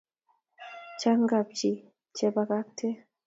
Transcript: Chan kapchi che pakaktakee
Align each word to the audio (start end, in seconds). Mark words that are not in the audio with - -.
Chan 0.99 1.19
kapchi 1.31 1.71
che 2.15 2.25
pakaktakee 2.35 2.97